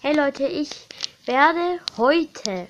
Hey 0.00 0.14
Leute, 0.14 0.46
ich 0.46 0.70
werde 1.26 1.80
heute 1.96 2.68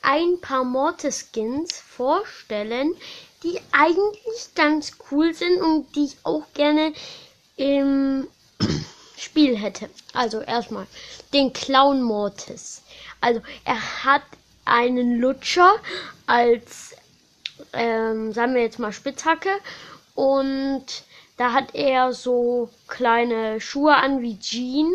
ein 0.00 0.40
paar 0.40 0.62
Mortis-Skins 0.62 1.80
vorstellen, 1.80 2.94
die 3.42 3.60
eigentlich 3.72 4.54
ganz 4.54 4.92
cool 5.10 5.34
sind 5.34 5.60
und 5.60 5.92
die 5.96 6.04
ich 6.04 6.18
auch 6.22 6.44
gerne 6.54 6.92
im 7.56 8.28
Spiel 9.18 9.58
hätte. 9.58 9.90
Also 10.12 10.40
erstmal 10.40 10.86
den 11.32 11.52
Clown 11.52 12.00
Mortis. 12.00 12.82
Also 13.20 13.40
er 13.64 14.04
hat 14.04 14.22
einen 14.64 15.18
Lutscher 15.18 15.74
als, 16.28 16.94
ähm, 17.72 18.32
sagen 18.32 18.54
wir 18.54 18.62
jetzt 18.62 18.78
mal 18.78 18.92
Spitzhacke 18.92 19.50
und 20.14 20.86
da 21.38 21.54
hat 21.54 21.74
er 21.74 22.12
so 22.12 22.70
kleine 22.86 23.60
Schuhe 23.60 23.96
an 23.96 24.22
wie 24.22 24.38
Jean 24.38 24.92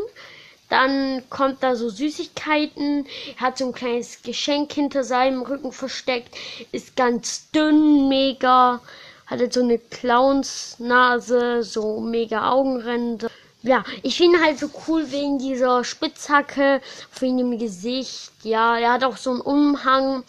dann 0.69 1.23
kommt 1.29 1.63
da 1.63 1.75
so 1.75 1.89
Süßigkeiten, 1.89 3.05
hat 3.37 3.57
so 3.57 3.65
ein 3.67 3.73
kleines 3.73 4.21
Geschenk 4.21 4.73
hinter 4.73 5.03
seinem 5.03 5.41
Rücken 5.41 5.71
versteckt, 5.71 6.35
ist 6.71 6.95
ganz 6.95 7.49
dünn, 7.51 8.09
mega, 8.09 8.81
hat 9.25 9.39
jetzt 9.39 9.55
so 9.55 9.61
eine 9.61 9.77
Clownsnase, 9.77 11.63
so 11.63 11.99
mega 11.99 12.51
Augenränder. 12.51 13.29
Ja, 13.63 13.83
ich 14.03 14.17
finde 14.17 14.39
halt 14.39 14.59
so 14.59 14.69
cool 14.87 15.11
wegen 15.11 15.39
dieser 15.39 15.83
Spitzhacke 15.83 16.81
wegen 17.19 17.37
dem 17.37 17.57
Gesicht. 17.57 18.31
Ja, 18.43 18.77
er 18.77 18.93
hat 18.93 19.03
auch 19.03 19.17
so 19.17 19.31
einen 19.31 19.41
Umhang. 19.41 20.23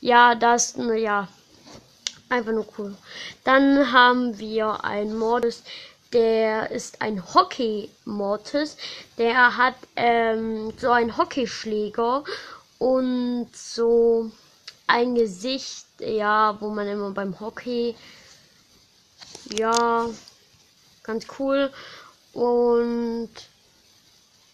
Ja, 0.00 0.34
das, 0.34 0.74
ja, 0.96 1.28
einfach 2.28 2.52
nur 2.52 2.66
cool. 2.76 2.94
Dann 3.44 3.92
haben 3.92 4.38
wir 4.38 4.84
ein 4.84 5.16
Mordes 5.16 5.62
der 6.12 6.70
ist 6.70 7.02
ein 7.02 7.34
Hockey-Mortis. 7.34 8.76
Der 9.18 9.56
hat 9.56 9.74
ähm, 9.96 10.72
so 10.78 10.90
einen 10.90 11.16
Hockeyschläger 11.16 12.24
und 12.78 13.48
so 13.54 14.30
ein 14.86 15.14
Gesicht, 15.14 15.86
ja, 16.00 16.56
wo 16.60 16.70
man 16.70 16.88
immer 16.88 17.10
beim 17.10 17.38
Hockey, 17.40 17.94
ja, 19.58 20.06
ganz 21.02 21.26
cool. 21.38 21.70
Und 22.32 23.30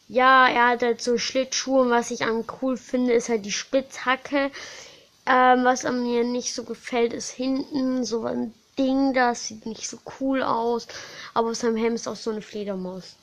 ja, 0.08 0.48
er 0.48 0.68
hat 0.68 0.82
halt 0.82 1.02
so 1.02 1.18
Schlittschuhe 1.18 1.82
und 1.82 1.90
was 1.90 2.10
ich 2.10 2.24
an 2.24 2.44
cool 2.60 2.76
finde, 2.76 3.12
ist 3.12 3.28
halt 3.28 3.44
die 3.44 3.52
Spitzhacke. 3.52 4.50
Ähm, 5.26 5.64
was 5.64 5.84
mir 5.84 6.24
nicht 6.24 6.54
so 6.54 6.64
gefällt, 6.64 7.12
ist 7.12 7.30
hinten 7.30 8.04
so 8.04 8.24
ein 8.24 8.52
Ding, 8.78 9.14
das 9.14 9.46
sieht 9.46 9.66
nicht 9.66 9.88
so 9.88 9.98
cool 10.20 10.42
aus, 10.42 10.86
aber 11.32 11.50
auf 11.50 11.56
seinem 11.56 11.94
ist 11.94 12.08
auch 12.08 12.16
so 12.16 12.30
eine 12.30 12.42
Fledermaus. 12.42 13.14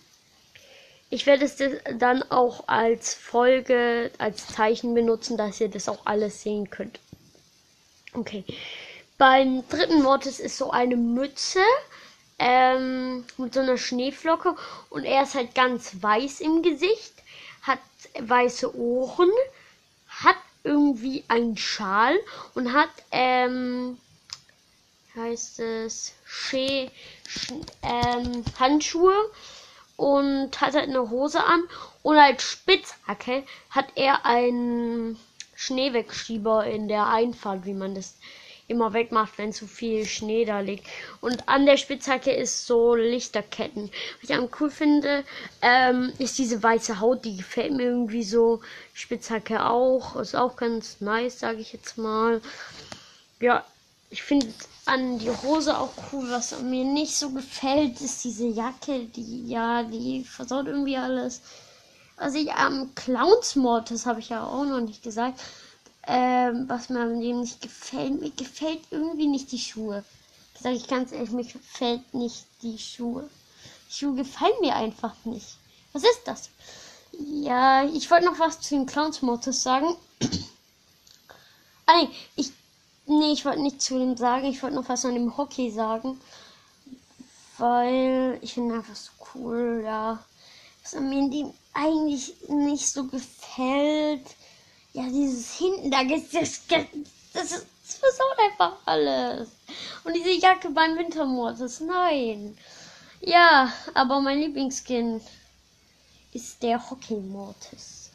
Ich 1.09 1.25
werde 1.25 1.44
es 1.44 1.57
dann 1.97 2.23
auch 2.31 2.67
als 2.67 3.13
Folge, 3.13 4.11
als 4.17 4.47
Zeichen 4.47 4.94
benutzen, 4.94 5.35
dass 5.35 5.59
ihr 5.59 5.67
das 5.69 5.89
auch 5.89 6.05
alles 6.05 6.41
sehen 6.41 6.69
könnt. 6.69 6.99
Okay. 8.13 8.45
Beim 9.17 9.67
dritten 9.67 10.02
Mortis 10.02 10.39
ist 10.39 10.57
so 10.57 10.72
eine 10.72 10.95
Mütze 10.95 11.59
ähm, 12.39 13.25
mit 13.38 13.53
so 13.53 13.59
einer 13.59 13.77
Schneeflocke 13.77 14.55
und 14.89 15.03
er 15.03 15.23
ist 15.23 15.35
halt 15.35 15.53
ganz 15.53 16.02
weiß 16.02 16.39
im 16.41 16.63
Gesicht, 16.63 17.13
hat 17.61 17.79
weiße 18.19 18.75
Ohren, 18.75 19.29
hat 20.07 20.38
irgendwie 20.63 21.23
einen 21.27 21.57
Schal 21.57 22.16
und 22.55 22.73
hat 22.73 22.89
ähm, 23.11 23.97
heißt 25.16 25.59
es 25.59 26.14
Schee, 26.26 26.90
Sch 27.28 27.54
ähm, 27.81 28.44
Handschuhe 28.59 29.14
und 29.98 30.59
hat 30.62 30.73
halt 30.73 30.90
eine 30.90 31.09
Hose 31.09 31.44
an 31.44 31.64
und 32.03 32.18
als 32.18 32.44
Spitzhacke 32.44 33.44
hat 33.70 33.88
er 33.95 34.26
einen 34.26 35.20
Schneewegschieber 35.56 36.66
in 36.66 36.88
der 36.88 37.08
Einfahrt, 37.08 37.66
wie 37.66 37.73
man 37.73 37.94
das 37.94 38.16
immer 38.72 38.94
wegmacht, 38.94 39.38
wenn 39.38 39.53
zu 39.53 39.68
viel 39.68 40.06
Schnee 40.06 40.46
da 40.46 40.62
liegt. 40.62 40.88
Und 41.19 41.47
an 41.47 41.66
der 41.66 41.78
Spitzhacke 41.78 42.31
ist 42.31 42.66
so 42.66 42.96
Lichterketten. 42.96 43.91
Was 44.22 44.30
ich 44.30 44.35
am 44.35 44.50
cool 44.59 44.72
finde, 44.72 45.24
ähm, 45.62 46.14
ist 46.18 46.40
diese 46.40 46.64
weiße 46.64 47.00
Haut, 47.00 47.25
die 47.25 47.38
gefällt 47.38 47.74
mir 47.74 47.84
irgendwie 47.84 48.24
so. 48.24 48.62
Spitzhacke 48.94 49.66
auch, 49.66 50.16
ist 50.16 50.35
auch 50.35 50.56
ganz 50.56 51.02
nice, 51.02 51.40
sage 51.40 51.59
ich 51.59 51.74
jetzt 51.74 51.97
mal. 51.97 52.41
Ja, 53.40 53.66
ich 54.11 54.22
finde 54.22 54.53
an 54.85 55.19
die 55.19 55.31
Hose 55.31 55.77
auch 55.77 55.94
cool. 56.11 56.29
Was 56.29 56.59
mir 56.61 56.83
nicht 56.83 57.16
so 57.16 57.29
gefällt, 57.29 58.01
ist 58.01 58.23
diese 58.23 58.47
Jacke, 58.47 59.05
die, 59.05 59.47
ja, 59.47 59.83
die 59.83 60.23
versaut 60.25 60.67
irgendwie 60.67 60.97
alles. 60.97 61.41
Was 62.17 62.35
ich 62.35 62.51
am 62.51 62.94
Clownsmord, 62.94 63.89
das 63.89 64.05
habe 64.05 64.19
ich 64.19 64.29
ja 64.29 64.45
auch 64.45 64.66
noch 64.66 64.81
nicht 64.81 65.01
gesagt, 65.01 65.39
ähm, 66.05 66.66
was 66.67 66.89
mir 66.89 66.99
an 66.99 67.22
dem 67.22 67.39
nicht 67.39 67.61
gefällt, 67.61 68.19
mir 68.19 68.31
gefällt 68.31 68.81
irgendwie 68.91 69.27
nicht 69.27 69.51
die 69.51 69.59
Schuhe. 69.59 70.03
Sag 70.59 70.73
ich 70.73 70.88
ganz 70.88 71.11
ehrlich, 71.11 71.31
mir 71.31 71.45
gefällt 71.45 72.13
nicht 72.13 72.45
die 72.61 72.78
Schuhe. 72.78 73.29
Die 73.89 73.93
Schuhe 73.93 74.16
gefallen 74.16 74.53
mir 74.59 74.75
einfach 74.75 75.16
nicht. 75.23 75.55
Was 75.93 76.03
ist 76.03 76.22
das? 76.25 76.49
Ja, 77.13 77.85
ich 77.85 78.11
wollte 78.11 78.25
noch 78.25 78.39
was 78.39 78.59
zu 78.59 78.75
den 78.75 78.85
Clowns-Mortis 78.85 79.63
sagen. 79.63 79.95
ah, 81.85 82.01
nee, 82.01 82.09
ich 82.35 82.51
Nee, 83.11 83.33
ich 83.33 83.44
wollte 83.44 83.61
nicht 83.61 83.81
zu 83.81 83.99
dem 83.99 84.16
sagen. 84.16 84.45
Ich 84.45 84.63
wollte 84.63 84.77
noch 84.77 84.88
was 84.88 85.03
an 85.03 85.16
dem 85.16 85.35
Hockey 85.35 85.69
sagen. 85.69 86.17
Weil 87.57 88.39
ich 88.41 88.53
finde 88.53 88.75
einfach 88.75 88.95
so 88.95 89.11
cool, 89.35 89.81
ja. 89.83 90.23
Was 90.81 90.94
mir 90.94 91.29
dem 91.29 91.53
eigentlich 91.73 92.33
nicht 92.47 92.88
so 92.88 93.03
gefällt. 93.03 94.25
Ja, 94.94 95.03
dieses 95.07 95.55
hinten 95.55 95.91
da, 95.91 96.05
das, 96.05 96.29
das, 96.31 96.61
das, 96.67 97.49
das 97.49 97.66
versaut 97.97 98.39
einfach 98.39 98.77
alles. 98.85 99.49
Und 100.05 100.16
diese 100.16 100.31
Jacke 100.31 100.69
beim 100.69 100.97
Wintermordes, 100.97 101.81
nein. 101.81 102.57
Ja, 103.19 103.73
aber 103.93 104.22
mein 104.22 104.39
Lieblingsskin 104.39 105.19
ist 106.31 106.63
der 106.63 106.89
Hockey 106.89 107.16
Mortis. 107.16 108.09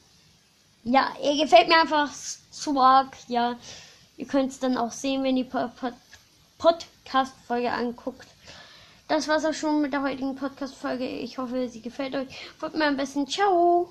Ja, 0.85 1.15
er 1.23 1.37
gefällt 1.37 1.69
mir 1.69 1.81
einfach 1.81 2.11
zu 2.51 2.81
arg, 2.81 3.15
ja. 3.29 3.57
Ihr 4.17 4.27
könnt 4.27 4.51
es 4.51 4.59
dann 4.59 4.77
auch 4.77 4.93
sehen, 4.93 5.23
wenn 5.23 5.37
ihr 5.37 5.45
die 5.45 5.51
Podcast-Folge 6.59 7.73
anguckt. 7.73 8.27
Das 9.09 9.29
war's 9.29 9.45
auch 9.45 9.55
schon 9.55 9.83
mit 9.83 9.93
der 9.93 10.03
heutigen 10.03 10.35
Podcast-Folge. 10.35 11.07
Ich 11.07 11.39
hoffe, 11.39 11.69
sie 11.69 11.81
gefällt 11.81 12.15
euch. 12.15 12.29
Folgt 12.59 12.77
mir 12.77 12.87
am 12.87 12.97
besten. 12.97 13.27
Ciao! 13.27 13.89